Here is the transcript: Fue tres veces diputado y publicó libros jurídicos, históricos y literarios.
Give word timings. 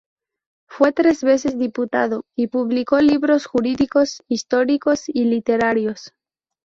Fue 0.67 0.93
tres 0.93 1.23
veces 1.23 1.59
diputado 1.59 2.25
y 2.35 2.47
publicó 2.47 2.99
libros 3.01 3.45
jurídicos, 3.45 4.23
históricos 4.27 5.03
y 5.07 5.25
literarios. 5.25 6.15